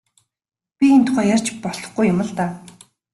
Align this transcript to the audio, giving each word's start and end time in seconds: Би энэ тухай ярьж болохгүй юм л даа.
Би 0.77 0.85
энэ 0.95 1.05
тухай 1.07 1.25
ярьж 1.35 1.47
болохгүй 1.63 2.05
юм 2.11 2.19
л 2.27 2.31
даа. 2.37 2.51